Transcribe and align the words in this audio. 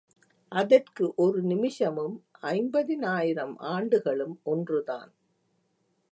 அதற்கு 0.51 1.13
ஒரு 1.15 1.41
நிமிஷமும் 1.41 2.15
ஐம்பதினாயிரம் 2.41 3.53
ஆண்டுகளும் 3.57 4.39
ஒன்றுதான். 4.43 5.11